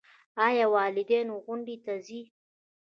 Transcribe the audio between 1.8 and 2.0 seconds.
ته